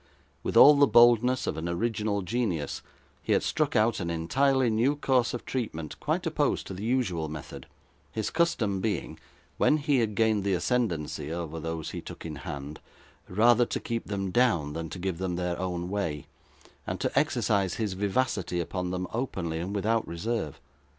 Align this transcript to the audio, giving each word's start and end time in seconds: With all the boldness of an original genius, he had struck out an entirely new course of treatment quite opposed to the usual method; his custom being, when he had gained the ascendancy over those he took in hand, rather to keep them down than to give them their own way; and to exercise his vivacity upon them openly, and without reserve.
With 0.41 0.57
all 0.57 0.77
the 0.77 0.87
boldness 0.87 1.45
of 1.45 1.57
an 1.57 1.69
original 1.69 2.23
genius, 2.23 2.81
he 3.21 3.33
had 3.33 3.43
struck 3.43 3.75
out 3.75 3.99
an 3.99 4.09
entirely 4.09 4.67
new 4.71 4.95
course 4.95 5.31
of 5.31 5.45
treatment 5.45 5.99
quite 5.99 6.25
opposed 6.25 6.65
to 6.65 6.73
the 6.73 6.83
usual 6.83 7.29
method; 7.29 7.67
his 8.11 8.31
custom 8.31 8.79
being, 8.81 9.19
when 9.57 9.77
he 9.77 9.99
had 9.99 10.15
gained 10.15 10.43
the 10.43 10.55
ascendancy 10.55 11.31
over 11.31 11.59
those 11.59 11.91
he 11.91 12.01
took 12.01 12.25
in 12.25 12.37
hand, 12.37 12.79
rather 13.29 13.67
to 13.67 13.79
keep 13.79 14.05
them 14.07 14.31
down 14.31 14.73
than 14.73 14.89
to 14.89 14.97
give 14.97 15.19
them 15.19 15.35
their 15.35 15.59
own 15.59 15.87
way; 15.87 16.25
and 16.87 16.99
to 16.99 17.11
exercise 17.19 17.75
his 17.75 17.93
vivacity 17.93 18.59
upon 18.59 18.89
them 18.89 19.05
openly, 19.13 19.59
and 19.59 19.75
without 19.75 20.07
reserve. 20.07 20.59